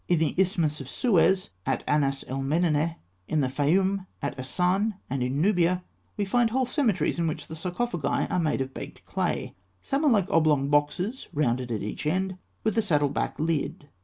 [0.07, 2.95] In the Isthmus of Suez, at Ahnas el Medineh,
[3.27, 5.83] in the Fayûm, at Asûan, and in Nubia,
[6.17, 9.53] we find whole cemeteries in which the sarcophagi are made of baked clay.
[9.79, 13.89] Some are like oblong boxes rounded at each end, with a saddle back lid.